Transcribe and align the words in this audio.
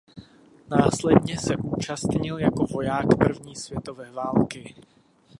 Následně 0.69 1.37
se 1.39 1.55
účastnil 1.57 2.37
jako 2.39 2.65
voják 2.65 3.05
první 3.17 3.55
světové 3.55 4.11
války. 4.11 4.75